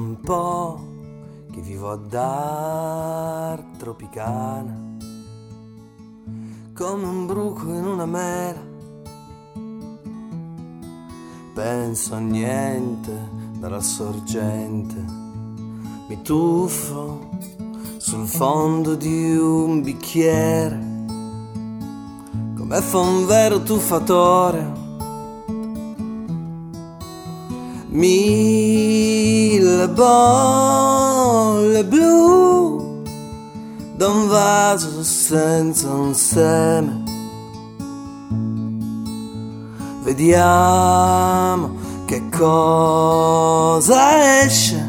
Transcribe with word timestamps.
un 0.00 0.20
po' 0.20 0.80
che 1.52 1.60
vivo 1.60 1.90
ad 1.90 2.14
Art 2.14 3.76
Tropicana, 3.76 4.96
come 6.74 7.04
un 7.04 7.26
bruco 7.26 7.68
in 7.68 7.84
una 7.84 8.06
mela. 8.06 8.68
Penso 11.52 12.14
a 12.14 12.18
niente 12.18 13.28
dalla 13.58 13.80
sorgente, 13.80 15.04
mi 16.08 16.22
tuffo 16.22 17.28
sul 17.98 18.26
fondo 18.26 18.94
di 18.94 19.36
un 19.36 19.82
bicchiere, 19.82 21.04
come 22.56 22.80
fa 22.80 22.98
un 22.98 23.26
vero 23.26 23.62
tuffatore. 23.62 24.78
Mille 29.80 29.94
bolle 29.94 31.82
blu 31.84 33.04
da 33.96 34.08
un 34.08 34.28
vaso 34.28 35.02
senza 35.02 35.88
un 35.88 36.14
seme. 36.14 37.02
Vediamo 40.02 41.70
che 42.04 42.28
cosa 42.28 44.42
esce 44.44 44.84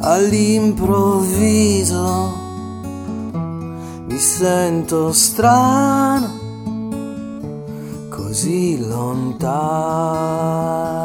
all'improvviso. 0.00 2.38
Mi 4.06 4.18
sento 4.18 5.12
strano 5.12 6.28
così 8.10 8.86
lontano. 8.86 10.99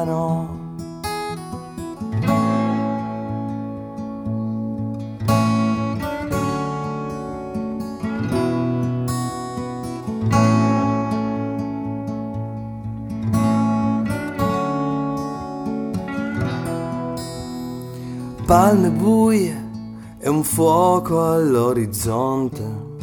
Palme 18.45 18.91
buie 18.91 19.71
e 20.19 20.29
un 20.29 20.43
fuoco 20.43 21.31
all'orizzonte 21.31 22.93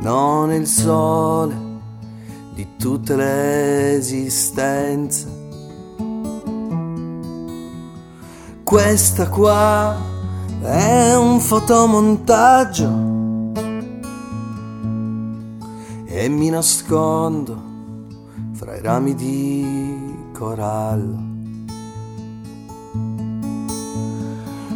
non 0.00 0.52
il 0.52 0.68
sole 0.68 1.54
di 2.54 2.76
tutte 2.78 3.16
le 3.16 3.94
esistenze. 3.96 5.26
Questa 8.62 9.28
qua 9.28 9.96
è 10.62 11.16
un 11.16 11.40
fotomontaggio 11.40 12.88
e 16.06 16.28
mi 16.28 16.50
nascondo 16.50 17.68
fra 18.52 18.76
i 18.76 18.80
rami 18.80 19.16
di 19.16 20.30
corallo. 20.32 21.29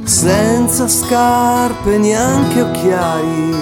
Senza 0.04 0.86
scarpe 0.86 1.96
neanche 1.96 2.60
occhiali 2.60 3.54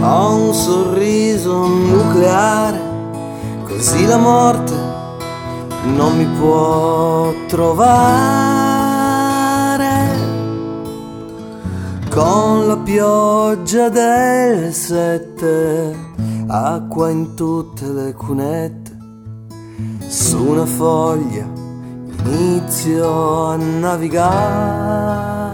ho 0.00 0.34
un 0.34 0.54
sorriso 0.54 1.66
nucleare, 1.66 2.80
così 3.64 4.06
la 4.06 4.18
morte 4.18 4.72
non 5.96 6.16
mi 6.16 6.26
può 6.38 7.32
trovare. 7.48 8.86
Con 12.08 12.68
la 12.68 12.76
pioggia 12.76 13.88
delle 13.88 14.70
sette, 14.70 15.96
acqua 16.46 17.10
in 17.10 17.34
tutte 17.34 17.84
le 17.86 18.14
cunette, 18.14 18.96
su 20.06 20.40
una 20.40 20.66
foglia 20.66 21.46
inizio 22.24 23.46
a 23.46 23.56
navigare. 23.56 25.47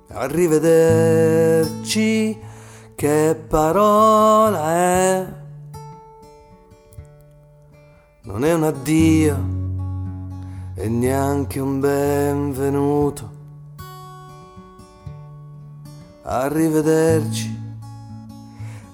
Arrivederci, 0.10 2.40
che 2.94 3.44
parola 3.48 4.70
è? 4.70 5.26
Non 8.22 8.46
è 8.46 8.54
un 8.54 8.64
addio 8.66 9.36
e 10.76 10.88
neanche 10.88 11.60
un 11.60 11.80
benvenuto. 11.80 13.32
Arrivederci 16.22 17.60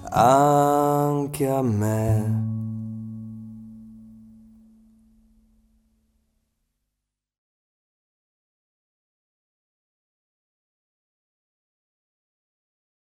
anche 0.08 1.46
a 1.46 1.60
me. 1.60 2.53